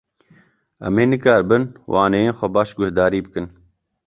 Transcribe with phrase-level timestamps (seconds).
[0.85, 1.63] Em ê nikaribin
[1.93, 3.45] waneyên xwe baş guhdarî bikin.